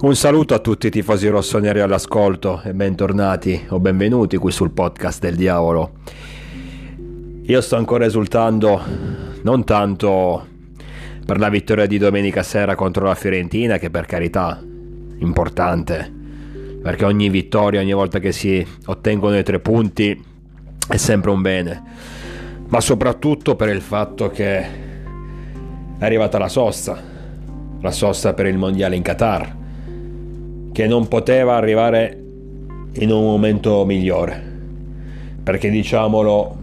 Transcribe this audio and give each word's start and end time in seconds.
Un 0.00 0.14
saluto 0.14 0.54
a 0.54 0.60
tutti 0.60 0.86
i 0.86 0.90
tifosi 0.90 1.26
rossoneri 1.26 1.80
all'ascolto 1.80 2.62
e 2.62 2.72
bentornati 2.72 3.66
o 3.70 3.80
benvenuti 3.80 4.36
qui 4.36 4.52
sul 4.52 4.70
podcast 4.70 5.20
del 5.20 5.34
diavolo. 5.34 5.94
Io 7.42 7.60
sto 7.60 7.74
ancora 7.74 8.04
esultando 8.04 8.80
non 9.42 9.64
tanto 9.64 10.46
per 11.26 11.40
la 11.40 11.48
vittoria 11.48 11.86
di 11.86 11.98
domenica 11.98 12.44
sera 12.44 12.76
contro 12.76 13.06
la 13.06 13.16
Fiorentina, 13.16 13.78
che 13.78 13.90
per 13.90 14.06
carità 14.06 14.62
importante, 15.18 16.14
perché 16.80 17.04
ogni 17.04 17.28
vittoria, 17.28 17.80
ogni 17.80 17.92
volta 17.92 18.20
che 18.20 18.30
si 18.30 18.64
ottengono 18.86 19.36
i 19.36 19.42
tre 19.42 19.58
punti 19.58 20.24
è 20.88 20.96
sempre 20.96 21.32
un 21.32 21.42
bene, 21.42 21.82
ma 22.68 22.80
soprattutto 22.80 23.56
per 23.56 23.70
il 23.70 23.80
fatto 23.80 24.30
che 24.30 24.58
è 24.58 24.70
arrivata 25.98 26.38
la 26.38 26.48
sosta, 26.48 26.96
la 27.80 27.90
sosta 27.90 28.32
per 28.32 28.46
il 28.46 28.58
mondiale 28.58 28.94
in 28.94 29.02
Qatar 29.02 29.57
che 30.78 30.86
non 30.86 31.08
poteva 31.08 31.56
arrivare 31.56 32.16
in 32.92 33.10
un 33.10 33.24
momento 33.24 33.84
migliore. 33.84 34.40
Perché 35.42 35.70
diciamolo, 35.70 36.56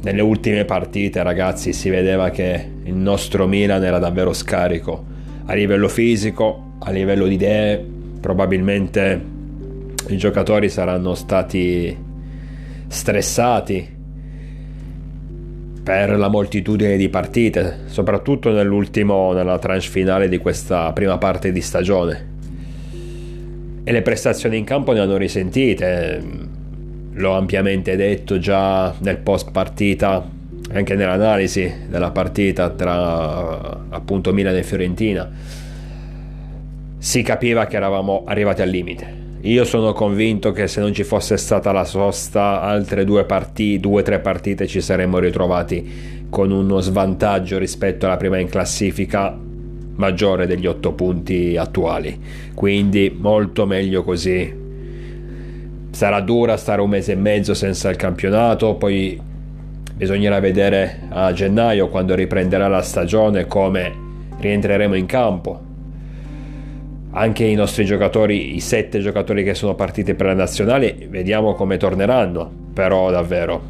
nelle 0.00 0.22
ultime 0.22 0.64
partite 0.64 1.22
ragazzi 1.22 1.74
si 1.74 1.90
vedeva 1.90 2.30
che 2.30 2.66
il 2.84 2.94
nostro 2.94 3.46
Milan 3.46 3.84
era 3.84 3.98
davvero 3.98 4.32
scarico 4.32 5.04
a 5.44 5.52
livello 5.52 5.86
fisico, 5.88 6.76
a 6.78 6.90
livello 6.90 7.26
di 7.26 7.34
idee, 7.34 7.84
probabilmente 8.18 9.22
i 10.08 10.16
giocatori 10.16 10.70
saranno 10.70 11.14
stati 11.14 11.94
stressati 12.88 13.96
per 15.82 16.16
la 16.16 16.28
moltitudine 16.28 16.96
di 16.96 17.10
partite, 17.10 17.80
soprattutto 17.84 18.50
nell'ultimo, 18.50 19.34
nella 19.34 19.58
tranche 19.58 19.88
finale 19.88 20.26
di 20.26 20.38
questa 20.38 20.90
prima 20.94 21.18
parte 21.18 21.52
di 21.52 21.60
stagione 21.60 22.34
e 23.88 23.92
le 23.92 24.02
prestazioni 24.02 24.58
in 24.58 24.64
campo 24.64 24.90
ne 24.90 24.98
hanno 24.98 25.16
risentite. 25.16 26.20
L'ho 27.12 27.32
ampiamente 27.34 27.94
detto 27.94 28.36
già 28.40 28.92
nel 28.98 29.18
post 29.18 29.52
partita, 29.52 30.28
anche 30.72 30.96
nell'analisi 30.96 31.72
della 31.88 32.10
partita 32.10 32.70
tra 32.70 33.84
appunto 33.90 34.32
Milan 34.32 34.56
e 34.56 34.64
Fiorentina. 34.64 35.30
Si 36.98 37.22
capiva 37.22 37.66
che 37.66 37.76
eravamo 37.76 38.24
arrivati 38.26 38.60
al 38.60 38.70
limite. 38.70 39.24
Io 39.42 39.64
sono 39.64 39.92
convinto 39.92 40.50
che 40.50 40.66
se 40.66 40.80
non 40.80 40.92
ci 40.92 41.04
fosse 41.04 41.36
stata 41.36 41.70
la 41.70 41.84
sosta, 41.84 42.62
altre 42.62 43.04
due 43.04 43.24
partite, 43.24 43.78
due 43.78 44.00
o 44.00 44.04
tre 44.04 44.18
partite 44.18 44.66
ci 44.66 44.80
saremmo 44.80 45.20
ritrovati 45.20 46.26
con 46.28 46.50
uno 46.50 46.80
svantaggio 46.80 47.56
rispetto 47.56 48.06
alla 48.06 48.16
prima 48.16 48.38
in 48.38 48.48
classifica 48.48 49.45
maggiore 49.96 50.46
degli 50.46 50.66
8 50.66 50.92
punti 50.92 51.56
attuali. 51.56 52.18
Quindi 52.54 53.14
molto 53.16 53.66
meglio 53.66 54.02
così. 54.02 54.64
Sarà 55.90 56.20
dura 56.20 56.56
stare 56.56 56.80
un 56.80 56.90
mese 56.90 57.12
e 57.12 57.16
mezzo 57.16 57.54
senza 57.54 57.88
il 57.88 57.96
campionato, 57.96 58.74
poi 58.74 59.18
bisognerà 59.94 60.40
vedere 60.40 61.06
a 61.08 61.32
gennaio 61.32 61.88
quando 61.88 62.14
riprenderà 62.14 62.68
la 62.68 62.82
stagione 62.82 63.46
come 63.46 63.94
rientreremo 64.38 64.94
in 64.94 65.06
campo. 65.06 65.60
Anche 67.12 67.44
i 67.44 67.54
nostri 67.54 67.86
giocatori, 67.86 68.54
i 68.54 68.60
sette 68.60 68.98
giocatori 68.98 69.42
che 69.42 69.54
sono 69.54 69.74
partiti 69.74 70.12
per 70.14 70.26
la 70.26 70.34
nazionale, 70.34 71.06
vediamo 71.08 71.54
come 71.54 71.78
torneranno. 71.78 72.64
Però 72.74 73.10
davvero 73.10 73.62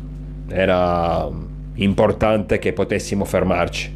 era 0.48 1.28
importante 1.74 2.58
che 2.58 2.72
potessimo 2.72 3.24
fermarci 3.24 3.92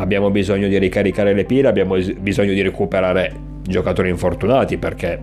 abbiamo 0.00 0.30
bisogno 0.30 0.66
di 0.66 0.78
ricaricare 0.78 1.34
le 1.34 1.44
pile, 1.44 1.68
abbiamo 1.68 1.96
bisogno 2.18 2.54
di 2.54 2.62
recuperare 2.62 3.32
giocatori 3.62 4.08
infortunati 4.08 4.78
perché 4.78 5.20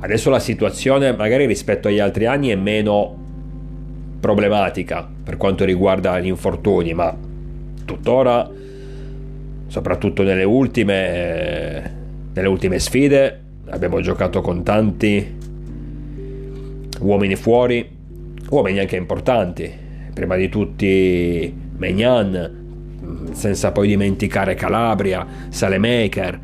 adesso 0.00 0.30
la 0.30 0.40
situazione 0.40 1.14
magari 1.14 1.46
rispetto 1.46 1.86
agli 1.86 2.00
altri 2.00 2.26
anni 2.26 2.48
è 2.48 2.56
meno 2.56 3.16
problematica 4.18 5.08
per 5.22 5.36
quanto 5.36 5.64
riguarda 5.64 6.18
gli 6.18 6.26
infortuni, 6.26 6.92
ma 6.92 7.16
tuttora, 7.84 8.50
soprattutto 9.68 10.24
nelle 10.24 10.44
ultime, 10.44 11.94
nelle 12.34 12.48
ultime 12.48 12.80
sfide, 12.80 13.40
abbiamo 13.66 14.00
giocato 14.00 14.40
con 14.40 14.64
tanti 14.64 15.38
uomini 16.98 17.36
fuori, 17.36 17.88
uomini 18.50 18.80
anche 18.80 18.96
importanti, 18.96 19.72
prima 20.12 20.34
di 20.34 20.48
tutti 20.48 21.54
Megnan, 21.76 22.59
senza 23.32 23.72
poi 23.72 23.88
dimenticare 23.88 24.54
Calabria, 24.54 25.26
Salemaker, 25.48 26.40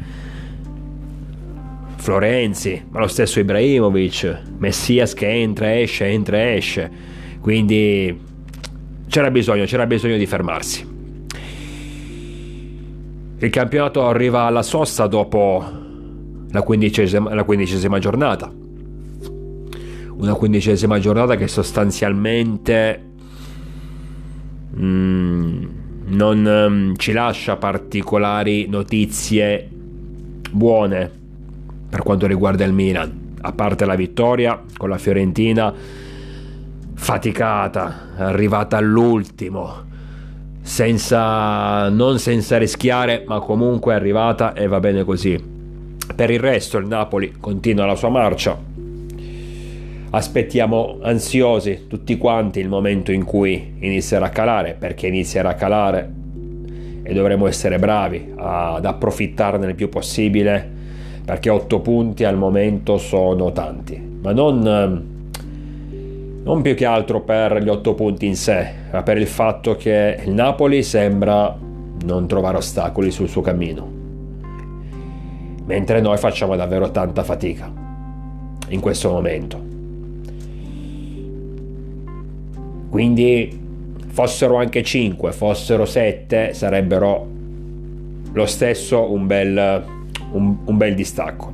Florenzi, 1.96 2.84
ma 2.90 3.00
lo 3.00 3.08
stesso 3.08 3.40
Ibrahimovic, 3.40 4.42
Messias 4.58 5.12
che 5.14 5.28
entra, 5.28 5.78
esce, 5.78 6.06
entra, 6.06 6.52
esce. 6.54 6.90
Quindi 7.40 8.16
c'era 9.08 9.30
bisogno, 9.30 9.64
c'era 9.64 9.86
bisogno 9.86 10.16
di 10.16 10.26
fermarsi. 10.26 10.94
Il 13.38 13.50
campionato 13.50 14.06
arriva 14.06 14.42
alla 14.42 14.62
sosta 14.62 15.06
dopo 15.06 15.64
la 16.50 16.62
quindicesima, 16.62 17.34
la 17.34 17.44
quindicesima 17.44 17.98
giornata. 17.98 18.52
Una 20.18 20.34
quindicesima 20.34 20.98
giornata 20.98 21.36
che 21.36 21.48
sostanzialmente... 21.48 23.04
Mm, 24.78 25.64
non 26.06 26.44
um, 26.44 26.96
ci 26.96 27.12
lascia 27.12 27.56
particolari 27.56 28.68
notizie 28.68 29.68
buone 30.50 31.10
per 31.88 32.02
quanto 32.02 32.26
riguarda 32.26 32.64
il 32.64 32.72
Milan, 32.72 33.34
a 33.40 33.52
parte 33.52 33.84
la 33.84 33.94
vittoria 33.94 34.60
con 34.76 34.88
la 34.88 34.98
Fiorentina 34.98 35.72
faticata, 36.94 38.08
arrivata 38.16 38.76
all'ultimo, 38.76 39.84
senza, 40.60 41.88
non 41.88 42.18
senza 42.18 42.58
rischiare, 42.58 43.24
ma 43.26 43.38
comunque 43.40 43.94
arrivata 43.94 44.52
e 44.54 44.66
va 44.66 44.80
bene 44.80 45.04
così. 45.04 45.54
Per 46.14 46.30
il 46.30 46.40
resto 46.40 46.78
il 46.78 46.86
Napoli 46.86 47.34
continua 47.38 47.86
la 47.86 47.94
sua 47.94 48.08
marcia, 48.08 48.58
aspettiamo 50.16 50.96
ansiosi 51.02 51.84
tutti 51.88 52.16
quanti 52.16 52.58
il 52.58 52.68
momento 52.68 53.12
in 53.12 53.24
cui 53.24 53.74
inizierà 53.80 54.26
a 54.26 54.30
calare, 54.30 54.74
perché 54.78 55.08
inizierà 55.08 55.50
a 55.50 55.54
calare 55.54 56.10
e 57.02 57.12
dovremo 57.12 57.46
essere 57.46 57.78
bravi 57.78 58.32
ad 58.34 58.84
approfittarne 58.84 59.66
il 59.66 59.74
più 59.74 59.90
possibile, 59.90 60.72
perché 61.22 61.50
8 61.50 61.80
punti 61.80 62.24
al 62.24 62.38
momento 62.38 62.96
sono 62.96 63.52
tanti, 63.52 64.00
ma 64.22 64.32
non, 64.32 65.04
non 66.42 66.62
più 66.62 66.74
che 66.74 66.86
altro 66.86 67.20
per 67.20 67.62
gli 67.62 67.68
8 67.68 67.94
punti 67.94 68.26
in 68.26 68.36
sé, 68.36 68.70
ma 68.90 69.02
per 69.02 69.18
il 69.18 69.26
fatto 69.26 69.76
che 69.76 70.18
il 70.24 70.32
Napoli 70.32 70.82
sembra 70.82 71.54
non 72.06 72.26
trovare 72.26 72.56
ostacoli 72.56 73.10
sul 73.10 73.28
suo 73.28 73.42
cammino, 73.42 73.86
mentre 75.66 76.00
noi 76.00 76.16
facciamo 76.16 76.56
davvero 76.56 76.90
tanta 76.90 77.22
fatica 77.22 77.70
in 78.68 78.80
questo 78.80 79.10
momento. 79.10 79.74
Quindi 82.96 83.50
fossero 84.06 84.56
anche 84.56 84.82
5, 84.82 85.30
fossero 85.32 85.84
7, 85.84 86.54
sarebbero 86.54 87.28
lo 88.32 88.46
stesso 88.46 89.12
un 89.12 89.26
bel, 89.26 89.84
un, 90.32 90.56
un 90.64 90.76
bel 90.78 90.94
distacco. 90.94 91.52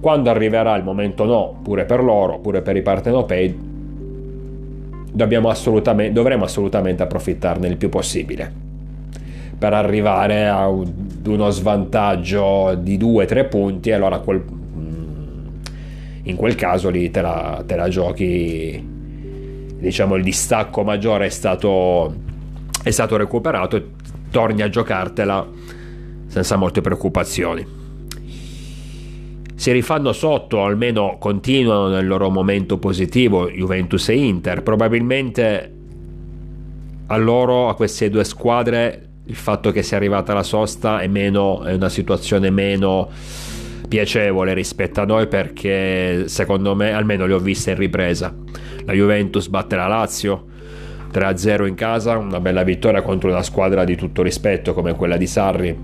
Quando 0.00 0.30
arriverà 0.30 0.74
il 0.76 0.82
momento 0.82 1.26
no, 1.26 1.60
pure 1.62 1.84
per 1.84 2.02
loro, 2.02 2.38
pure 2.38 2.62
per 2.62 2.74
i 2.74 2.80
partenopei, 2.80 3.54
assolutamente, 5.50 6.14
dovremo 6.14 6.44
assolutamente 6.44 7.02
approfittarne 7.02 7.68
il 7.68 7.76
più 7.76 7.90
possibile 7.90 8.50
per 9.58 9.74
arrivare 9.74 10.48
a 10.48 10.68
uno 10.70 11.50
svantaggio 11.50 12.74
di 12.80 12.96
2-3 12.96 13.48
punti 13.50 13.92
allora 13.92 14.20
quel, 14.20 14.42
in 16.22 16.34
quel 16.34 16.54
caso 16.54 16.88
lì 16.88 17.10
te 17.10 17.20
la, 17.20 17.62
te 17.66 17.76
la 17.76 17.88
giochi 17.90 18.94
diciamo 19.78 20.14
il 20.16 20.22
distacco 20.22 20.82
maggiore 20.82 21.26
è 21.26 21.28
stato, 21.30 22.14
è 22.82 22.90
stato 22.90 23.16
recuperato 23.16 23.76
e 23.76 23.84
torni 24.30 24.62
a 24.62 24.68
giocartela 24.68 25.46
senza 26.26 26.56
molte 26.56 26.80
preoccupazioni. 26.80 27.84
Si 29.54 29.72
rifanno 29.72 30.12
sotto, 30.12 30.62
almeno 30.64 31.16
continuano 31.18 31.88
nel 31.88 32.06
loro 32.06 32.28
momento 32.28 32.78
positivo 32.78 33.48
Juventus 33.48 34.08
e 34.10 34.14
Inter. 34.14 34.62
Probabilmente 34.62 35.72
a 37.06 37.16
loro, 37.16 37.68
a 37.68 37.74
queste 37.74 38.10
due 38.10 38.24
squadre, 38.24 39.08
il 39.24 39.34
fatto 39.34 39.70
che 39.70 39.82
sia 39.82 39.96
arrivata 39.96 40.34
la 40.34 40.42
sosta 40.42 41.00
è, 41.00 41.06
meno, 41.06 41.62
è 41.62 41.72
una 41.72 41.88
situazione 41.88 42.50
meno 42.50 43.08
piacevole 43.88 44.52
rispetto 44.52 45.00
a 45.00 45.04
noi 45.04 45.26
perché 45.28 46.24
secondo 46.26 46.74
me 46.74 46.92
almeno 46.92 47.24
le 47.24 47.34
ho 47.34 47.38
viste 47.38 47.70
in 47.70 47.76
ripresa 47.76 48.34
la 48.86 48.92
Juventus 48.92 49.48
batte 49.48 49.76
la 49.76 49.86
Lazio. 49.86 50.54
3-0 51.12 51.66
in 51.66 51.74
casa, 51.74 52.16
una 52.16 52.40
bella 52.40 52.62
vittoria 52.62 53.02
contro 53.02 53.30
una 53.30 53.42
squadra 53.42 53.84
di 53.84 53.96
tutto 53.96 54.22
rispetto 54.22 54.74
come 54.74 54.94
quella 54.94 55.16
di 55.16 55.26
Sarri. 55.26 55.76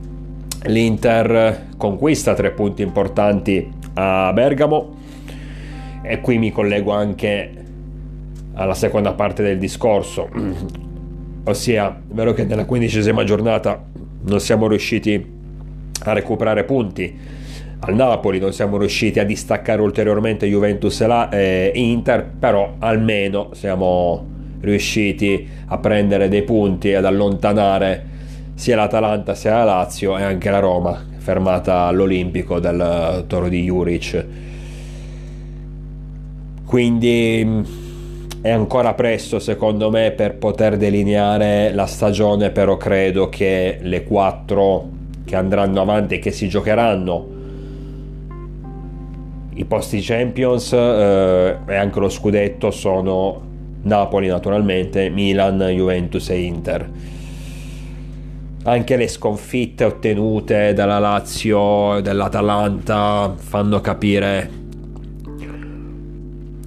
L'Inter 0.64 1.68
conquista 1.76 2.34
tre 2.34 2.52
punti 2.52 2.82
importanti 2.82 3.70
a 3.94 4.32
Bergamo. 4.32 5.00
E 6.02 6.20
qui 6.20 6.38
mi 6.38 6.50
collego 6.50 6.92
anche 6.92 7.62
alla 8.54 8.74
seconda 8.74 9.12
parte 9.12 9.42
del 9.42 9.58
discorso, 9.58 10.28
ossia, 11.44 11.88
è 11.88 12.14
vero 12.14 12.32
che 12.32 12.44
nella 12.44 12.64
quindicesima 12.64 13.24
giornata 13.24 13.82
non 14.24 14.40
siamo 14.40 14.68
riusciti 14.68 15.24
a 16.04 16.12
recuperare 16.12 16.64
punti 16.64 17.18
al 17.84 17.94
Napoli, 17.96 18.38
non 18.38 18.52
siamo 18.52 18.78
riusciti 18.78 19.18
a 19.18 19.24
distaccare 19.24 19.80
ulteriormente 19.80 20.46
Juventus 20.46 21.00
e 21.00 21.72
Inter, 21.74 22.30
però 22.38 22.74
almeno 22.78 23.48
siamo 23.54 24.24
riusciti 24.60 25.48
a 25.66 25.78
prendere 25.78 26.28
dei 26.28 26.42
punti 26.42 26.90
e 26.90 26.94
ad 26.94 27.04
allontanare 27.04 28.10
sia 28.54 28.76
l'Atalanta 28.76 29.34
sia 29.34 29.56
la 29.56 29.64
Lazio 29.64 30.16
e 30.16 30.22
anche 30.22 30.48
la 30.48 30.60
Roma, 30.60 31.04
fermata 31.16 31.80
all'Olimpico 31.82 32.60
dal 32.60 33.24
Toro 33.26 33.48
di 33.48 33.64
Juric. 33.64 34.26
Quindi 36.64 37.64
è 38.40 38.50
ancora 38.50 38.94
presto 38.94 39.40
secondo 39.40 39.90
me 39.90 40.12
per 40.12 40.36
poter 40.36 40.76
delineare 40.76 41.72
la 41.74 41.86
stagione, 41.86 42.50
però 42.50 42.76
credo 42.76 43.28
che 43.28 43.78
le 43.80 44.04
quattro 44.04 44.88
che 45.24 45.34
andranno 45.34 45.80
avanti 45.80 46.14
e 46.14 46.18
che 46.20 46.30
si 46.30 46.48
giocheranno 46.48 47.40
i 49.54 49.64
posti 49.64 50.00
Champions 50.00 50.72
eh, 50.72 51.58
e 51.66 51.74
anche 51.74 52.00
lo 52.00 52.08
scudetto 52.08 52.70
sono 52.70 53.50
Napoli 53.82 54.28
naturalmente, 54.28 55.08
Milan, 55.08 55.58
Juventus 55.58 56.30
e 56.30 56.40
Inter. 56.40 56.90
Anche 58.64 58.96
le 58.96 59.08
sconfitte 59.08 59.84
ottenute 59.84 60.72
dalla 60.72 60.98
Lazio 61.00 61.96
e 61.96 62.02
dall'Atalanta 62.02 63.34
fanno 63.36 63.80
capire 63.80 64.60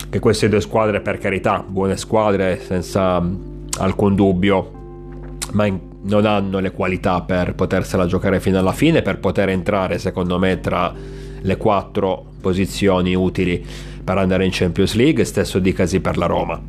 che 0.10 0.20
queste 0.20 0.50
due 0.50 0.62
squadre, 0.62 1.02
per 1.02 1.18
carità, 1.18 1.64
buone 1.66 1.98
squadre 1.98 2.60
senza 2.60 3.22
alcun 3.80 4.16
dubbio, 4.16 4.72
ma 5.54 5.68
non 6.04 6.26
hanno 6.26 6.60
le 6.60 6.72
qualità 6.72 7.22
per 7.22 7.56
potersela 7.56 8.06
giocare 8.06 8.40
fino 8.40 8.60
alla 8.60 8.74
fine, 8.74 9.02
per 9.02 9.20
poter 9.20 9.50
entrare, 9.50 9.98
secondo 9.98 10.38
me, 10.38 10.60
tra 10.60 10.94
le 11.42 11.58
quattro 11.58 12.34
posizioni 12.46 13.16
utili 13.16 13.66
per 14.04 14.20
andare 14.20 14.46
in 14.46 14.52
Champions 14.54 14.94
League, 14.94 15.24
stesso 15.24 15.58
dicasi 15.58 16.00
per 16.00 16.18
la 16.18 16.28
Roma 16.28 16.62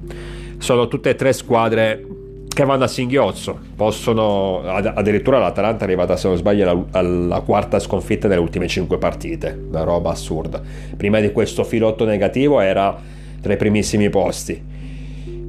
sono 0.58 0.88
tutte 0.88 1.11
e 1.11 1.14
tre 1.14 1.32
squadre 1.32 2.05
che 2.49 2.64
vanno 2.64 2.84
a 2.84 2.88
singhiozzo. 2.88 3.58
Possono, 3.76 4.62
addirittura 4.62 5.38
l'Atalanta 5.38 5.81
è 5.81 5.84
arrivata, 5.84 6.17
se 6.17 6.28
non 6.28 6.37
sbaglio, 6.37 6.70
alla, 6.70 6.84
alla 6.93 7.40
quarta 7.40 7.78
sconfitta 7.78 8.28
nelle 8.28 8.40
ultime 8.40 8.67
cinque 8.67 8.96
partite. 8.96 9.67
Una 9.69 9.82
roba 9.82 10.11
assurda. 10.11 10.62
Prima 10.96 11.20
di 11.20 11.32
questo 11.32 11.64
filotto 11.64 12.05
negativo 12.05 12.61
era 12.61 12.96
tra 13.40 13.52
i 13.52 13.56
primissimi 13.56 14.08
posti. 14.08 14.75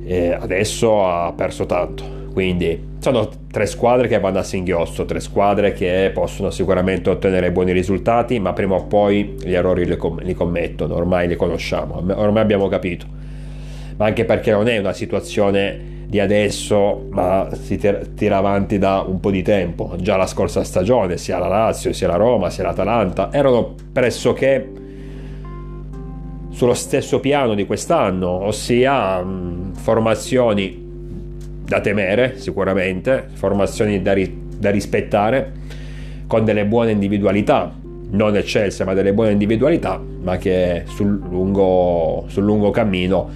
E 0.04 0.32
adesso 0.32 1.06
ha 1.06 1.32
perso 1.34 1.66
tanto. 1.66 2.17
Quindi 2.38 2.80
sono 3.00 3.28
tre 3.50 3.66
squadre 3.66 4.08
che 4.08 4.20
vanno 4.20 4.38
a 4.38 4.44
singhiozzo, 4.44 5.06
tre 5.06 5.20
squadre 5.20 5.74
che 5.74 6.12
possono 6.14 6.52
sicuramente 6.52 7.10
ottenere 7.10 7.52
buoni 7.52 7.72
risultati, 7.72 8.38
ma 8.38 8.54
prima 8.54 8.76
o 8.76 8.84
poi 8.84 9.38
gli 9.44 9.56
errori 9.56 9.88
li, 9.88 9.98
com- 9.98 10.22
li 10.22 10.36
commettono, 10.36 10.94
ormai 10.94 11.28
li 11.28 11.36
conosciamo, 11.36 11.96
ormai 11.96 12.44
abbiamo 12.44 12.68
capito 12.68 13.08
ma 13.96 14.06
anche 14.06 14.24
perché 14.24 14.52
non 14.52 14.68
è 14.68 14.78
una 14.78 14.94
situazione 14.94 16.04
di 16.06 16.20
adesso, 16.20 17.08
ma 17.10 17.50
si 17.54 17.76
tira 18.14 18.38
avanti 18.38 18.78
da 18.78 19.04
un 19.08 19.20
po' 19.20 19.32
di 19.32 19.42
tempo. 19.42 19.96
Già 19.98 20.16
la 20.16 20.28
scorsa 20.28 20.64
stagione, 20.64 21.18
sia 21.18 21.40
la 21.40 21.48
Lazio, 21.48 21.92
sia 21.92 22.08
la 22.08 22.18
Roma, 22.18 22.52
sia 22.52 22.66
l'Atalanta 22.66 23.34
erano 23.34 23.74
pressoché 23.92 24.74
sullo 26.50 26.76
stesso 26.76 27.20
piano 27.20 27.56
di 27.56 27.66
quest'anno, 27.66 28.28
ossia 28.28 29.24
mh, 29.24 29.74
formazioni 29.74 30.86
da 31.68 31.82
temere 31.82 32.38
sicuramente, 32.40 33.28
formazioni 33.34 34.02
da, 34.02 34.14
ri- 34.14 34.44
da 34.58 34.72
rispettare, 34.72 35.52
con 36.26 36.46
delle 36.46 36.66
buone 36.66 36.92
individualità, 36.92 37.74
non 38.10 38.38
eccelse, 38.38 38.86
ma 38.86 38.94
delle 38.94 39.14
buone 39.14 39.32
individualità, 39.32 40.02
ma 40.22 40.38
che 40.38 40.84
sul 40.86 41.20
lungo, 41.30 42.24
sul 42.28 42.44
lungo 42.44 42.72
cammino 42.72 43.30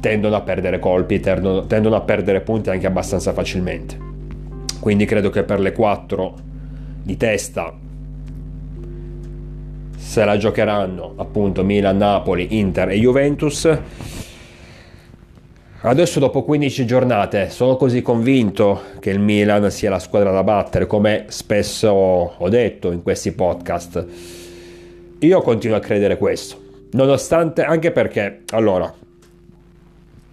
tendono 0.00 0.36
a 0.36 0.42
perdere 0.42 0.78
colpi, 0.78 1.18
tendono, 1.18 1.66
tendono 1.66 1.96
a 1.96 2.02
perdere 2.02 2.40
punti 2.40 2.70
anche 2.70 2.86
abbastanza 2.86 3.32
facilmente. 3.32 3.98
Quindi 4.78 5.04
credo 5.04 5.30
che 5.30 5.42
per 5.42 5.58
le 5.60 5.72
4 5.72 6.34
di 7.02 7.16
testa 7.16 7.74
se 9.96 10.24
la 10.24 10.36
giocheranno 10.36 11.14
appunto 11.16 11.64
Milan, 11.64 11.96
Napoli, 11.96 12.58
Inter 12.58 12.90
e 12.90 12.98
Juventus. 12.98 13.78
Adesso 15.86 16.18
dopo 16.18 16.44
15 16.44 16.86
giornate 16.86 17.50
sono 17.50 17.76
così 17.76 18.00
convinto 18.00 18.80
che 19.00 19.10
il 19.10 19.20
Milan 19.20 19.70
sia 19.70 19.90
la 19.90 19.98
squadra 19.98 20.30
da 20.30 20.42
battere, 20.42 20.86
come 20.86 21.26
spesso 21.28 21.88
ho 21.90 22.48
detto 22.48 22.90
in 22.90 23.02
questi 23.02 23.32
podcast. 23.32 24.06
Io 25.18 25.40
continuo 25.42 25.76
a 25.76 25.80
credere 25.80 26.16
questo, 26.16 26.56
nonostante 26.92 27.62
anche 27.62 27.90
perché 27.90 28.42
allora 28.50 28.92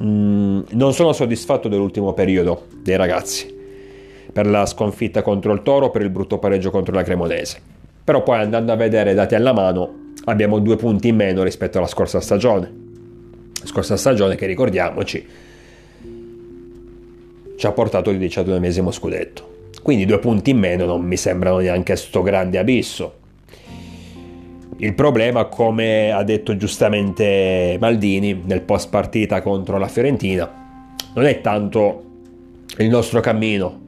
Mm, 0.02 0.62
non 0.72 0.94
sono 0.94 1.14
soddisfatto 1.14 1.68
dell'ultimo 1.68 2.14
periodo 2.14 2.66
dei 2.82 2.96
ragazzi 2.96 3.60
per 4.34 4.48
la 4.48 4.66
sconfitta 4.66 5.22
contro 5.22 5.54
il 5.54 5.62
Toro, 5.62 5.92
per 5.92 6.02
il 6.02 6.10
brutto 6.10 6.40
pareggio 6.40 6.72
contro 6.72 6.96
la 6.96 7.04
Cremonese. 7.04 7.60
Però 8.04 8.24
poi 8.24 8.40
andando 8.40 8.72
a 8.72 8.76
vedere 8.76 9.14
dati 9.14 9.36
alla 9.36 9.54
mano 9.54 10.14
abbiamo 10.26 10.58
due 10.60 10.78
punti 10.78 11.10
in 11.10 11.18
meno 11.18 11.44
rispetto 11.44 11.78
alla 11.78 11.88
scorsa 11.88 12.20
stagione. 12.20 12.81
Scorsa 13.64 13.98
stagione 13.98 14.36
che 14.36 14.46
ricordiamoci 14.46 15.28
ci 17.56 17.68
ha 17.68 17.72
portato 17.72 18.10
il 18.10 18.18
diciannovesimo 18.18 18.90
scudetto. 18.90 19.50
Quindi 19.84 20.06
due 20.06 20.20
punti 20.20 20.50
in 20.50 20.58
meno 20.58 20.86
non 20.86 21.02
mi 21.04 21.16
sembrano 21.16 21.60
neanche 21.60 21.96
sto 21.96 22.22
grande 22.22 22.58
abisso. 22.58 23.20
Il 24.78 24.96
problema, 24.96 25.46
come 25.46 26.12
ha 26.12 26.24
detto 26.24 26.58
giustamente 26.58 27.78
Maldini 27.80 28.42
nel 28.46 28.62
post 28.62 28.90
partita 28.90 29.42
contro 29.44 29.78
la 29.78 29.88
Fiorentina, 29.88 30.50
non 31.14 31.26
è 31.26 31.40
tanto 31.42 32.04
il 32.78 32.90
nostro 32.90 33.20
cammino. 33.20 33.80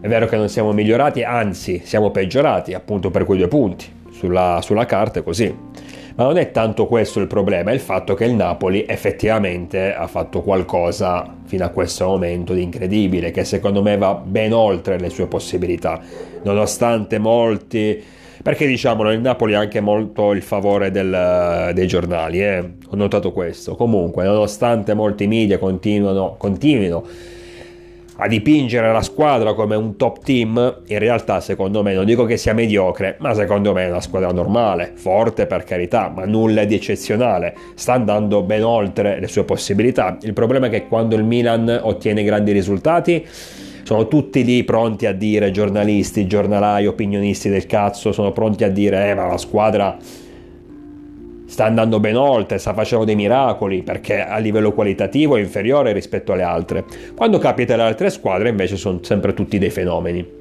È 0.00 0.06
vero 0.06 0.26
che 0.26 0.36
non 0.36 0.50
siamo 0.50 0.72
migliorati, 0.72 1.22
anzi 1.22 1.80
siamo 1.82 2.10
peggiorati 2.10 2.74
appunto 2.74 3.10
per 3.10 3.24
quei 3.24 3.38
due 3.38 3.48
punti. 3.48 3.86
Sulla, 4.10 4.60
sulla 4.62 4.84
carta 4.84 5.20
è 5.20 5.22
così. 5.22 5.54
Ma 6.18 6.24
non 6.24 6.36
è 6.36 6.50
tanto 6.50 6.86
questo 6.86 7.20
il 7.20 7.28
problema, 7.28 7.70
è 7.70 7.74
il 7.74 7.78
fatto 7.78 8.14
che 8.14 8.24
il 8.24 8.34
Napoli 8.34 8.84
effettivamente 8.88 9.94
ha 9.94 10.08
fatto 10.08 10.42
qualcosa 10.42 11.32
fino 11.44 11.64
a 11.64 11.68
questo 11.68 12.06
momento 12.06 12.54
di 12.54 12.62
incredibile, 12.62 13.30
che 13.30 13.44
secondo 13.44 13.82
me 13.82 13.96
va 13.96 14.14
ben 14.14 14.52
oltre 14.52 14.98
le 14.98 15.10
sue 15.10 15.28
possibilità. 15.28 16.00
Nonostante 16.42 17.18
molti 17.18 18.02
perché 18.42 18.66
diciamolo, 18.66 19.12
il 19.12 19.20
Napoli 19.20 19.54
ha 19.54 19.60
anche 19.60 19.80
molto 19.80 20.32
il 20.32 20.42
favore 20.42 20.90
del, 20.90 21.70
dei 21.72 21.86
giornali, 21.86 22.42
eh? 22.42 22.58
ho 22.58 22.96
notato 22.96 23.30
questo. 23.30 23.76
Comunque, 23.76 24.24
nonostante 24.24 24.94
molti 24.94 25.28
media 25.28 25.58
continuino, 25.58 26.34
continuino 26.36 27.04
a 28.20 28.26
dipingere 28.26 28.92
la 28.92 29.02
squadra 29.02 29.54
come 29.54 29.76
un 29.76 29.96
top 29.96 30.24
team, 30.24 30.82
in 30.86 30.98
realtà 30.98 31.40
secondo 31.40 31.84
me 31.84 31.94
non 31.94 32.04
dico 32.04 32.24
che 32.24 32.36
sia 32.36 32.52
mediocre, 32.52 33.16
ma 33.20 33.32
secondo 33.32 33.72
me 33.72 33.84
è 33.84 33.90
una 33.90 34.00
squadra 34.00 34.30
normale, 34.32 34.92
forte 34.94 35.46
per 35.46 35.62
carità, 35.62 36.12
ma 36.14 36.24
nulla 36.24 36.64
di 36.64 36.74
eccezionale, 36.74 37.54
sta 37.74 37.92
andando 37.92 38.42
ben 38.42 38.64
oltre 38.64 39.20
le 39.20 39.28
sue 39.28 39.44
possibilità. 39.44 40.18
Il 40.22 40.32
problema 40.32 40.66
è 40.66 40.70
che 40.70 40.88
quando 40.88 41.14
il 41.14 41.22
Milan 41.22 41.80
ottiene 41.80 42.24
grandi 42.24 42.50
risultati 42.50 43.24
sono 43.84 44.08
tutti 44.08 44.44
lì 44.44 44.64
pronti 44.64 45.06
a 45.06 45.12
dire, 45.12 45.52
giornalisti, 45.52 46.26
giornalai, 46.26 46.86
opinionisti 46.86 47.48
del 47.48 47.66
cazzo, 47.66 48.10
sono 48.10 48.32
pronti 48.32 48.64
a 48.64 48.68
dire, 48.68 49.10
eh 49.10 49.14
ma 49.14 49.28
la 49.28 49.38
squadra 49.38 49.96
sta 51.48 51.64
andando 51.64 51.98
ben 51.98 52.14
oltre, 52.14 52.58
sta 52.58 52.74
facendo 52.74 53.06
dei 53.06 53.16
miracoli 53.16 53.82
perché 53.82 54.20
a 54.20 54.36
livello 54.36 54.72
qualitativo 54.72 55.36
è 55.36 55.40
inferiore 55.40 55.92
rispetto 55.92 56.32
alle 56.32 56.42
altre. 56.42 56.84
Quando 57.16 57.38
capita 57.38 57.74
le 57.74 57.82
altre 57.82 58.10
squadre 58.10 58.50
invece 58.50 58.76
sono 58.76 58.98
sempre 59.02 59.32
tutti 59.32 59.58
dei 59.58 59.70
fenomeni. 59.70 60.36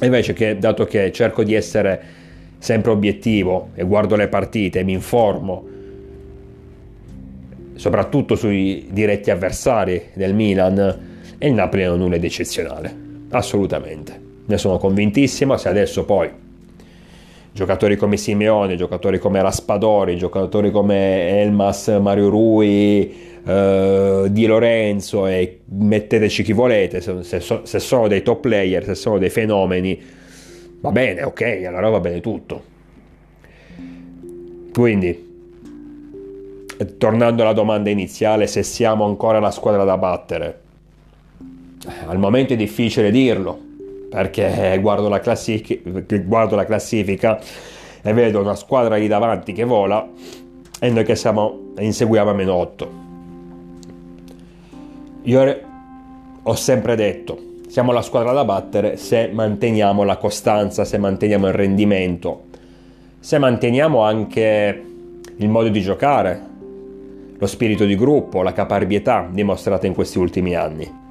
Invece 0.00 0.32
che, 0.32 0.58
dato 0.58 0.86
che 0.86 1.12
cerco 1.12 1.44
di 1.44 1.52
essere 1.52 2.02
sempre 2.58 2.90
obiettivo 2.90 3.68
e 3.74 3.84
guardo 3.84 4.16
le 4.16 4.28
partite 4.28 4.82
mi 4.82 4.92
informo, 4.92 5.66
soprattutto 7.74 8.34
sui 8.34 8.88
diretti 8.90 9.30
avversari 9.30 10.04
del 10.14 10.32
Milan, 10.32 11.12
e 11.36 11.46
il 11.46 11.52
Napoli 11.52 11.84
non 11.84 11.92
ha 11.92 11.96
nulla 11.96 12.16
di 12.16 12.26
eccezionale, 12.26 12.96
assolutamente. 13.28 14.18
Ne 14.46 14.56
sono 14.56 14.78
convintissimo, 14.78 15.58
se 15.58 15.68
adesso 15.68 16.06
poi 16.06 16.30
giocatori 17.54 17.96
come 17.96 18.18
Simeone, 18.18 18.76
giocatori 18.76 19.18
come 19.18 19.40
Raspadori, 19.40 20.18
giocatori 20.18 20.70
come 20.70 21.40
Elmas, 21.40 21.88
Mario 22.00 22.28
Rui, 22.28 23.14
eh, 23.46 24.26
Di 24.28 24.44
Lorenzo 24.44 25.26
e 25.26 25.60
metteteci 25.64 26.42
chi 26.42 26.52
volete, 26.52 27.00
se, 27.00 27.22
se, 27.22 27.40
se, 27.40 27.78
sono 27.78 28.08
dei 28.08 28.22
top 28.22 28.40
player, 28.40 28.84
se 28.84 28.94
sono 28.94 29.18
dei 29.18 29.30
fenomeni, 29.30 30.22
Va 30.84 30.92
bene, 30.92 31.22
ok, 31.22 31.62
allora 31.66 31.88
va 31.88 31.98
bene 31.98 32.20
tutto. 32.20 32.62
Quindi, 34.70 35.32
tornando 36.98 37.40
alla 37.40 37.54
domanda 37.54 37.88
iniziale, 37.88 38.46
se 38.46 38.62
siamo 38.62 39.06
ancora 39.06 39.38
la 39.38 39.50
squadra 39.50 39.84
da 39.84 39.96
battere, 39.96 40.60
al 42.04 42.18
momento 42.18 42.52
è 42.52 42.56
difficile 42.56 43.10
dirlo, 43.10 43.58
perché 44.14 44.78
guardo 44.80 45.08
la, 45.08 45.20
guardo 46.24 46.54
la 46.54 46.64
classifica 46.64 47.40
e 48.00 48.12
vedo 48.12 48.40
una 48.40 48.54
squadra 48.54 48.94
lì 48.94 49.08
davanti 49.08 49.52
che 49.52 49.64
vola 49.64 50.08
e 50.78 50.90
noi 50.90 51.02
che 51.02 51.16
siamo 51.16 51.72
inseguiamo 51.76 52.30
a 52.30 52.32
meno 52.32 52.54
8. 52.54 52.92
Io 55.22 55.60
ho 56.44 56.54
sempre 56.54 56.94
detto, 56.94 57.38
siamo 57.66 57.90
la 57.90 58.02
squadra 58.02 58.30
da 58.30 58.44
battere 58.44 58.96
se 58.98 59.30
manteniamo 59.32 60.04
la 60.04 60.16
costanza, 60.16 60.84
se 60.84 60.96
manteniamo 60.96 61.48
il 61.48 61.54
rendimento, 61.54 62.44
se 63.18 63.38
manteniamo 63.38 64.00
anche 64.00 64.84
il 65.34 65.48
modo 65.48 65.68
di 65.70 65.80
giocare, 65.80 66.40
lo 67.36 67.46
spirito 67.48 67.84
di 67.84 67.96
gruppo, 67.96 68.42
la 68.42 68.52
caparbietà 68.52 69.28
dimostrata 69.28 69.88
in 69.88 69.94
questi 69.94 70.18
ultimi 70.18 70.54
anni 70.54 71.02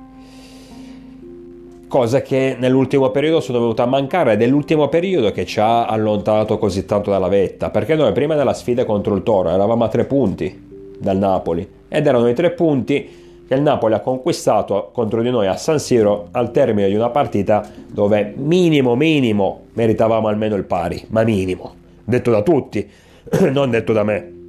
cosa 1.93 2.23
che 2.23 2.55
nell'ultimo 2.57 3.11
periodo 3.11 3.39
sono 3.39 3.59
venuta 3.59 3.83
a 3.83 3.85
mancare 3.85 4.33
ed 4.33 4.41
è 4.41 4.47
l'ultimo 4.47 4.89
periodo 4.89 5.31
che 5.31 5.45
ci 5.45 5.59
ha 5.59 5.85
allontanato 5.85 6.57
così 6.57 6.87
tanto 6.87 7.11
dalla 7.11 7.27
vetta, 7.27 7.69
perché 7.69 7.93
noi 7.93 8.11
prima 8.13 8.33
della 8.33 8.55
sfida 8.55 8.83
contro 8.83 9.13
il 9.13 9.21
Toro 9.21 9.49
eravamo 9.49 9.83
a 9.83 9.89
tre 9.89 10.05
punti 10.05 10.95
dal 10.97 11.19
Napoli 11.19 11.69
ed 11.87 12.07
erano 12.07 12.27
i 12.27 12.33
tre 12.33 12.49
punti 12.49 13.43
che 13.47 13.53
il 13.53 13.61
Napoli 13.61 13.93
ha 13.93 13.99
conquistato 13.99 14.89
contro 14.91 15.21
di 15.21 15.29
noi 15.29 15.45
a 15.45 15.55
San 15.55 15.77
Siro 15.77 16.29
al 16.31 16.49
termine 16.49 16.87
di 16.87 16.95
una 16.95 17.11
partita 17.11 17.63
dove 17.85 18.33
minimo 18.37 18.95
minimo 18.95 19.65
meritavamo 19.73 20.27
almeno 20.27 20.55
il 20.55 20.63
pari, 20.63 21.05
ma 21.09 21.21
minimo, 21.21 21.75
detto 22.03 22.31
da 22.31 22.41
tutti, 22.41 22.89
non 23.53 23.69
detto 23.69 23.93
da 23.93 24.03
me. 24.03 24.47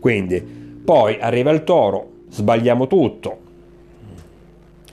Quindi, 0.00 0.40
poi 0.82 1.18
arriva 1.20 1.50
il 1.50 1.62
Toro, 1.62 2.06
sbagliamo 2.30 2.86
tutto, 2.86 3.36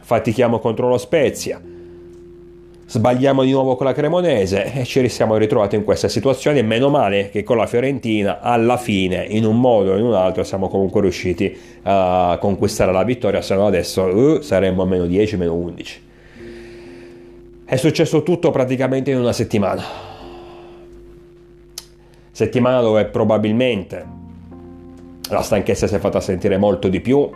fatichiamo 0.01 0.59
contro 0.59 0.89
lo 0.89 0.97
Spezia, 0.97 1.61
sbagliamo 2.89 3.43
di 3.43 3.51
nuovo 3.51 3.75
con 3.75 3.85
la 3.85 3.91
Cremonese 3.91 4.73
e 4.73 4.85
ci 4.85 5.07
siamo 5.09 5.35
ritrovati 5.35 5.75
in 5.75 5.83
questa 5.83 6.07
situazione. 6.07 6.61
Meno 6.61 6.89
male 6.89 7.29
che 7.29 7.43
con 7.43 7.57
la 7.57 7.67
Fiorentina, 7.67 8.39
alla 8.39 8.77
fine, 8.77 9.25
in 9.27 9.45
un 9.45 9.59
modo 9.59 9.91
o 9.91 9.97
in 9.97 10.03
un 10.03 10.13
altro, 10.13 10.43
siamo 10.43 10.69
comunque 10.69 11.01
riusciti 11.01 11.55
a 11.83 12.37
conquistare 12.39 12.93
la 12.93 13.03
vittoria. 13.03 13.41
Se 13.41 13.55
no, 13.55 13.67
adesso 13.67 14.03
uh, 14.03 14.41
saremmo 14.41 14.83
a 14.83 14.85
meno 14.85 15.05
10, 15.05 15.35
meno 15.35 15.53
11. 15.53 16.05
È 17.65 17.75
successo 17.75 18.23
tutto 18.23 18.51
praticamente 18.51 19.11
in 19.11 19.17
una 19.17 19.33
settimana. 19.33 19.83
Settimana 22.31 22.79
dove 22.79 23.03
probabilmente 23.05 24.05
la 25.29 25.41
stanchezza 25.41 25.87
si 25.87 25.95
è 25.95 25.99
fatta 25.99 26.21
sentire 26.21 26.57
molto 26.57 26.87
di 26.87 27.01
più. 27.01 27.29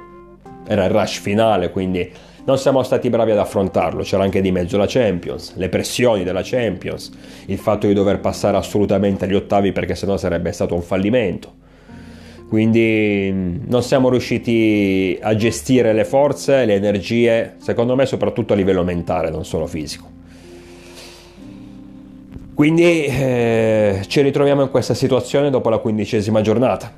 Era 0.66 0.86
il 0.86 0.92
rush 0.92 1.20
finale, 1.20 1.72
quindi 1.72 2.10
non 2.44 2.58
siamo 2.58 2.82
stati 2.82 3.10
bravi 3.10 3.32
ad 3.32 3.38
affrontarlo, 3.38 4.02
c'era 4.02 4.24
anche 4.24 4.42
di 4.42 4.52
mezzo 4.52 4.78
la 4.78 4.88
Champions, 4.88 5.54
le 5.56 5.70
pressioni 5.70 6.24
della 6.24 6.42
Champions, 6.44 7.12
il 7.46 7.58
fatto 7.58 7.86
di 7.86 7.94
dover 7.94 8.20
passare 8.20 8.58
assolutamente 8.58 9.26
agli 9.26 9.36
ottavi 9.36 9.72
perché 9.72 9.94
sennò 9.94 10.18
sarebbe 10.18 10.52
stato 10.52 10.74
un 10.74 10.82
fallimento. 10.82 11.60
Quindi 12.50 13.30
mm, 13.32 13.56
non 13.68 13.84
siamo 13.84 14.10
riusciti 14.10 15.18
a 15.22 15.36
gestire 15.36 15.94
le 15.94 16.04
forze, 16.04 16.66
le 16.66 16.74
energie, 16.74 17.56
secondo 17.58 17.96
me 17.96 18.06
soprattutto 18.06 18.54
a 18.54 18.56
livello 18.56 18.84
mentale, 18.84 19.30
non 19.30 19.46
solo 19.46 19.68
fisico. 19.68 20.10
Quindi 22.56 23.06
eh, 23.06 24.02
ci 24.08 24.22
ritroviamo 24.22 24.64
in 24.64 24.70
questa 24.70 24.94
situazione 24.94 25.50
dopo 25.50 25.70
la 25.70 25.78
quindicesima 25.78 26.42
giornata, 26.42 26.92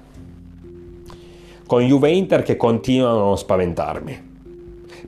con 1.68 1.82
Juve 1.84 2.12
Inter 2.12 2.44
che 2.44 2.58
continuano 2.58 3.34
a 3.34 3.38
spaventarmi 3.38 4.32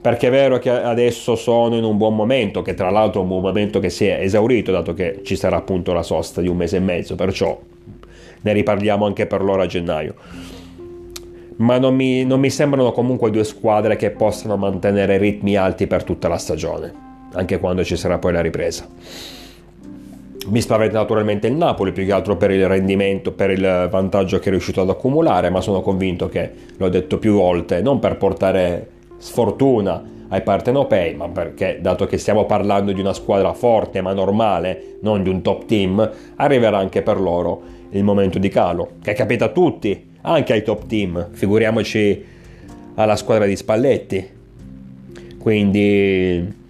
perché 0.05 0.27
è 0.27 0.29
vero 0.29 0.59
che 0.59 0.69
adesso 0.69 1.35
sono 1.35 1.75
in 1.75 1.83
un 1.83 1.97
buon 1.97 2.15
momento, 2.15 2.61
che 2.61 2.75
tra 2.75 2.91
l'altro 2.91 3.21
è 3.21 3.23
un 3.23 3.29
buon 3.29 3.41
momento 3.41 3.79
che 3.79 3.89
si 3.89 4.05
è 4.05 4.19
esaurito, 4.21 4.71
dato 4.71 4.93
che 4.93 5.21
ci 5.23 5.35
sarà 5.35 5.55
appunto 5.55 5.93
la 5.93 6.03
sosta 6.03 6.41
di 6.41 6.47
un 6.47 6.55
mese 6.55 6.77
e 6.77 6.79
mezzo, 6.79 7.15
perciò 7.15 7.59
ne 8.41 8.53
riparliamo 8.53 9.03
anche 9.03 9.25
per 9.25 9.41
loro 9.41 9.63
a 9.63 9.65
gennaio. 9.65 10.13
Ma 11.55 11.79
non 11.79 11.95
mi, 11.95 12.23
non 12.23 12.39
mi 12.39 12.51
sembrano 12.51 12.91
comunque 12.91 13.31
due 13.31 13.43
squadre 13.43 13.95
che 13.95 14.11
possano 14.11 14.57
mantenere 14.57 15.17
ritmi 15.17 15.55
alti 15.55 15.87
per 15.87 16.03
tutta 16.03 16.27
la 16.27 16.37
stagione, 16.37 16.93
anche 17.33 17.57
quando 17.57 17.83
ci 17.83 17.95
sarà 17.95 18.19
poi 18.19 18.33
la 18.33 18.41
ripresa. 18.41 18.87
Mi 20.49 20.61
spaventa 20.61 20.99
naturalmente 20.99 21.47
il 21.47 21.55
Napoli, 21.55 21.91
più 21.93 22.05
che 22.05 22.11
altro 22.11 22.37
per 22.37 22.51
il 22.51 22.67
rendimento, 22.67 23.31
per 23.31 23.49
il 23.49 23.87
vantaggio 23.89 24.37
che 24.37 24.49
è 24.49 24.51
riuscito 24.51 24.81
ad 24.81 24.89
accumulare, 24.89 25.49
ma 25.49 25.61
sono 25.61 25.81
convinto 25.81 26.29
che, 26.29 26.51
l'ho 26.77 26.89
detto 26.89 27.17
più 27.17 27.33
volte, 27.33 27.81
non 27.81 27.97
per 27.97 28.17
portare 28.17 28.89
sfortuna 29.17 30.13
ai 30.29 30.41
partenopei, 30.41 31.15
ma 31.15 31.29
perché 31.29 31.79
dato 31.81 32.05
che 32.05 32.17
stiamo 32.17 32.45
parlando 32.45 32.91
di 32.91 32.99
una 32.99 33.13
squadra 33.13 33.53
forte 33.53 34.01
ma 34.01 34.13
normale, 34.13 34.97
non 35.01 35.23
di 35.23 35.29
un 35.29 35.41
top 35.41 35.65
team, 35.65 36.11
arriverà 36.35 36.77
anche 36.77 37.01
per 37.01 37.19
loro 37.19 37.61
il 37.91 38.03
momento 38.03 38.39
di 38.39 38.49
calo, 38.49 38.93
che 39.01 39.13
capita 39.13 39.45
a 39.45 39.49
tutti, 39.49 40.13
anche 40.21 40.53
ai 40.53 40.63
top 40.63 40.87
team, 40.87 41.29
figuriamoci 41.31 42.25
alla 42.95 43.15
squadra 43.15 43.45
di 43.45 43.55
Spalletti. 43.55 44.29
Quindi 45.37 46.63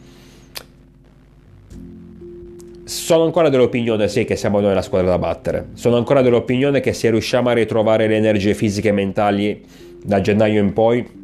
sono 2.83 3.23
ancora 3.23 3.49
dell'opinione 3.49 4.07
sì 4.07 4.25
che 4.25 4.35
siamo 4.35 4.59
noi 4.59 4.73
la 4.73 4.81
squadra 4.81 5.09
da 5.09 5.17
battere. 5.17 5.69
Sono 5.73 5.95
ancora 5.95 6.21
dell'opinione 6.21 6.81
che 6.81 6.93
se 6.93 7.09
riusciamo 7.09 7.49
a 7.49 7.53
ritrovare 7.53 8.07
le 8.07 8.17
energie 8.17 8.53
fisiche 8.53 8.89
e 8.89 8.91
mentali 8.91 9.63
da 10.03 10.19
gennaio 10.19 10.61
in 10.61 10.73
poi 10.73 11.23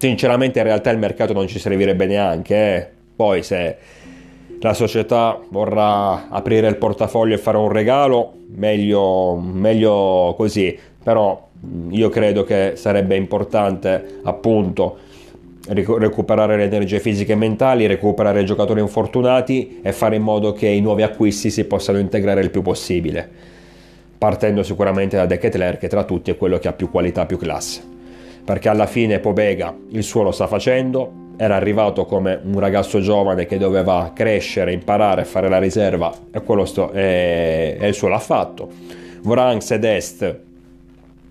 sinceramente 0.00 0.58
in 0.58 0.64
realtà 0.64 0.90
il 0.90 0.98
mercato 0.98 1.34
non 1.34 1.46
ci 1.46 1.58
servirebbe 1.58 2.06
neanche. 2.06 2.54
Eh. 2.54 2.88
Poi 3.14 3.42
se 3.42 3.76
la 4.60 4.72
società 4.72 5.38
vorrà 5.50 6.30
aprire 6.30 6.68
il 6.68 6.76
portafoglio 6.76 7.34
e 7.34 7.38
fare 7.38 7.58
un 7.58 7.68
regalo, 7.70 8.32
meglio, 8.54 9.36
meglio 9.36 10.34
così. 10.38 10.76
Però 11.02 11.48
io 11.90 12.08
credo 12.08 12.44
che 12.44 12.72
sarebbe 12.76 13.14
importante 13.16 14.20
appunto 14.22 15.08
recuperare 15.68 16.56
le 16.56 16.64
energie 16.64 16.98
fisiche 16.98 17.32
e 17.32 17.36
mentali, 17.36 17.86
recuperare 17.86 18.40
i 18.40 18.46
giocatori 18.46 18.80
infortunati 18.80 19.80
e 19.82 19.92
fare 19.92 20.16
in 20.16 20.22
modo 20.22 20.52
che 20.52 20.66
i 20.66 20.80
nuovi 20.80 21.02
acquisti 21.02 21.50
si 21.50 21.64
possano 21.64 21.98
integrare 21.98 22.40
il 22.40 22.50
più 22.50 22.62
possibile. 22.62 23.28
Partendo 24.16 24.62
sicuramente 24.62 25.18
da 25.18 25.26
De 25.26 25.36
Ketler 25.36 25.76
che 25.76 25.88
tra 25.88 26.04
tutti 26.04 26.30
è 26.30 26.38
quello 26.38 26.58
che 26.58 26.68
ha 26.68 26.72
più 26.72 26.90
qualità, 26.90 27.26
più 27.26 27.36
classe 27.36 27.98
perché 28.50 28.68
alla 28.68 28.86
fine 28.86 29.20
Pobega 29.20 29.72
il 29.90 30.02
suo 30.02 30.22
lo 30.22 30.32
sta 30.32 30.48
facendo, 30.48 31.34
era 31.36 31.54
arrivato 31.54 32.04
come 32.04 32.40
un 32.42 32.58
ragazzo 32.58 32.98
giovane 32.98 33.46
che 33.46 33.58
doveva 33.58 34.10
crescere, 34.12 34.72
imparare 34.72 35.20
a 35.20 35.24
fare 35.24 35.48
la 35.48 35.60
riserva 35.60 36.12
e 36.32 36.42
quello 36.42 36.64
sto, 36.64 36.90
e, 36.90 37.76
e 37.78 37.86
il 37.86 37.94
suo 37.94 38.08
l'ha 38.08 38.18
fatto. 38.18 38.68
Voranx 39.22 39.70
ed 39.70 39.84
Est, 39.84 40.38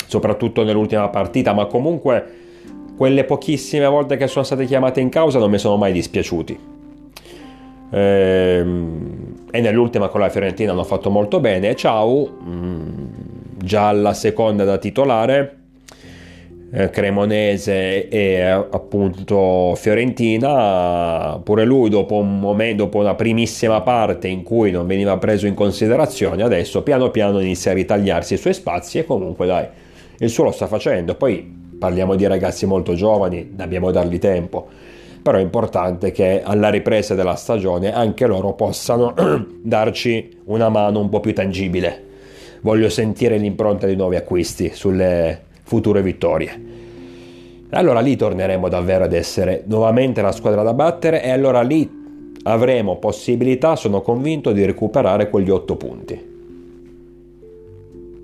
soprattutto 0.08 0.64
nell'ultima 0.64 1.10
partita, 1.10 1.52
ma 1.52 1.66
comunque 1.66 2.26
quelle 2.96 3.26
pochissime 3.26 3.88
volte 3.88 4.16
che 4.16 4.28
sono 4.28 4.46
state 4.46 4.64
chiamate 4.64 5.02
in 5.02 5.10
causa 5.10 5.40
non 5.40 5.52
mi 5.52 5.58
sono 5.58 5.76
mai 5.76 5.92
dispiaciuti. 5.92 6.60
Ehm, 7.92 9.36
e 9.52 9.60
nell'ultima 9.60 10.08
con 10.08 10.22
la 10.22 10.30
Fiorentina 10.30 10.72
hanno 10.72 10.86
fatto 10.86 11.10
molto 11.10 11.42
bene. 11.42 11.76
Ciao, 11.76 12.38
mm, 12.42 13.08
già 13.58 13.90
alla 13.90 14.14
seconda 14.14 14.64
da 14.64 14.78
titolare 14.78 15.59
Cremonese 16.72 18.08
e 18.10 18.42
appunto 18.42 19.74
Fiorentina, 19.76 21.40
pure 21.44 21.66
lui 21.66 21.90
dopo 21.90 22.16
un 22.16 22.40
momento, 22.40 22.84
dopo 22.84 23.00
una 23.00 23.16
primissima 23.16 23.82
parte 23.82 24.28
in 24.28 24.44
cui 24.44 24.70
non 24.70 24.86
veniva 24.86 25.18
preso 25.18 25.48
in 25.48 25.56
considerazione, 25.56 26.44
adesso 26.44 26.84
piano 26.84 27.10
piano 27.10 27.40
inizia 27.40 27.72
a 27.72 27.74
ritagliarsi 27.74 28.36
i 28.36 28.38
suoi 28.38 28.54
spazi 28.54 29.00
e 29.00 29.06
comunque 29.06 29.48
dai, 29.48 29.66
il 30.20 30.30
suo 30.30 30.44
lo 30.44 30.52
sta 30.52 30.68
facendo. 30.68 31.16
Poi 31.16 31.58
parliamo 31.80 32.16
di 32.16 32.28
ragazzi 32.28 32.68
molto 32.68 32.94
giovani, 32.94 33.50
dobbiamo 33.56 33.90
dargli 33.90 34.20
tempo. 34.20 34.68
Però 35.22 35.38
è 35.38 35.42
importante 35.42 36.12
che 36.12 36.42
alla 36.44 36.70
ripresa 36.70 37.16
della 37.16 37.36
stagione 37.36 37.92
anche 37.92 38.28
loro 38.28 38.54
possano 38.54 39.14
darci 39.62 40.38
una 40.46 40.70
mano 40.70 41.00
un 41.00 41.10
po' 41.10 41.20
più 41.20 41.34
tangibile. 41.34 42.06
Voglio 42.62 42.90
sentire 42.90 43.38
l'impronta 43.38 43.88
di 43.88 43.96
nuovi 43.96 44.18
acquisti 44.18 44.72
sulle, 44.74 45.48
future 45.70 46.02
vittorie. 46.02 46.66
Allora 47.70 48.00
lì 48.00 48.16
torneremo 48.16 48.68
davvero 48.68 49.04
ad 49.04 49.14
essere 49.14 49.62
nuovamente 49.68 50.24
la 50.24 50.32
squadra 50.32 50.64
da 50.64 50.74
battere 50.74 51.22
e 51.24 51.30
allora 51.30 51.62
lì 51.62 51.88
avremo 52.42 52.98
possibilità, 52.98 53.76
sono 53.76 54.02
convinto, 54.02 54.52
di 54.52 54.66
recuperare 54.66 55.30
quegli 55.30 55.52
otto 55.52 55.76
punti. 55.76 56.28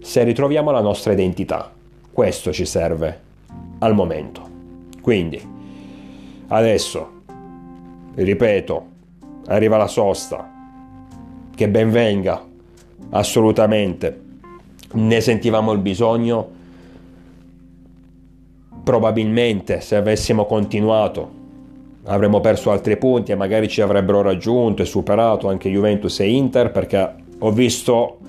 Se 0.01 0.23
ritroviamo 0.23 0.71
la 0.71 0.81
nostra 0.81 1.13
identità, 1.13 1.71
questo 2.11 2.51
ci 2.51 2.65
serve 2.65 3.21
al 3.77 3.93
momento. 3.93 4.41
Quindi, 4.99 5.39
adesso, 6.47 7.09
ripeto, 8.15 8.85
arriva 9.45 9.77
la 9.77 9.87
sosta, 9.87 10.51
che 11.53 11.69
ben 11.69 11.91
venga, 11.91 12.43
assolutamente, 13.11 14.21
ne 14.93 15.21
sentivamo 15.21 15.71
il 15.73 15.79
bisogno, 15.79 16.63
probabilmente 18.85 19.81
se 19.81 19.95
avessimo 19.95 20.45
continuato 20.45 21.43
avremmo 22.05 22.39
perso 22.39 22.69
altri 22.69 22.97
punti 22.97 23.31
e 23.31 23.35
magari 23.35 23.67
ci 23.67 23.81
avrebbero 23.81 24.21
raggiunto 24.21 24.83
e 24.83 24.85
superato 24.85 25.49
anche 25.49 25.71
Juventus 25.71 26.19
e 26.19 26.29
Inter 26.29 26.71
perché 26.71 27.13
ho 27.39 27.51
visto 27.51 28.19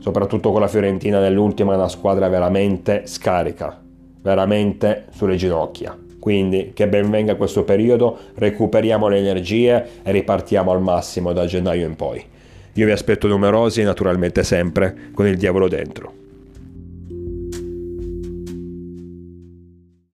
soprattutto 0.00 0.50
con 0.50 0.60
la 0.60 0.66
Fiorentina 0.66 1.20
nell'ultima 1.20 1.76
una 1.76 1.88
squadra 1.88 2.28
veramente 2.28 3.02
scarica, 3.06 3.80
veramente 4.20 5.06
sulle 5.12 5.36
ginocchia. 5.36 5.96
Quindi 6.18 6.72
che 6.74 6.88
ben 6.88 7.08
venga 7.08 7.36
questo 7.36 7.62
periodo, 7.62 8.18
recuperiamo 8.34 9.06
le 9.06 9.18
energie 9.18 9.86
e 10.02 10.10
ripartiamo 10.10 10.72
al 10.72 10.82
massimo 10.82 11.32
da 11.32 11.46
gennaio 11.46 11.86
in 11.86 11.94
poi. 11.94 12.24
Io 12.72 12.86
vi 12.86 12.90
aspetto 12.90 13.28
numerosi 13.28 13.84
naturalmente 13.84 14.42
sempre 14.42 15.10
con 15.14 15.28
il 15.28 15.36
diavolo 15.36 15.68
dentro. 15.68 16.21